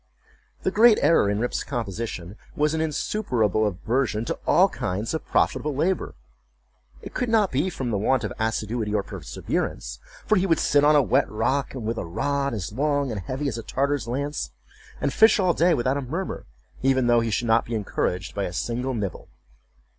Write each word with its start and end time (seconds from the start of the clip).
The 0.63 0.71
great 0.71 0.97
error 0.99 1.29
in 1.29 1.37
Rip's 1.37 1.63
composition 1.63 2.35
was 2.55 2.73
an 2.73 2.81
insuperable 2.81 3.67
aversion 3.67 4.25
to 4.25 4.39
all 4.47 4.67
kinds 4.67 5.13
of 5.13 5.27
profitable 5.27 5.75
labor. 5.75 6.15
It 7.03 7.13
could 7.13 7.29
not 7.29 7.51
be 7.51 7.69
from 7.69 7.91
the 7.91 7.99
want 7.99 8.23
of 8.23 8.33
assiduity 8.39 8.95
or 8.95 9.03
perseverance; 9.03 9.99
for 10.25 10.37
he 10.37 10.47
would 10.47 10.57
sit 10.57 10.83
on 10.83 10.95
a 10.95 11.03
wet 11.03 11.29
rock, 11.29 11.73
with 11.75 11.99
a 11.99 12.05
rod 12.07 12.55
as 12.55 12.71
long 12.73 13.11
and 13.11 13.21
heavy 13.21 13.47
as 13.47 13.59
a 13.59 13.61
Tartar's 13.61 14.07
lance, 14.07 14.49
and 14.99 15.13
fish 15.13 15.39
all 15.39 15.53
day 15.53 15.75
without 15.75 15.97
a 15.97 16.01
murmur, 16.01 16.47
even 16.81 17.05
though 17.05 17.19
he 17.19 17.29
should 17.29 17.47
not 17.47 17.65
be 17.65 17.75
encouraged 17.75 18.33
by 18.33 18.45
a 18.45 18.53
single 18.53 18.95
nibble. 18.95 19.27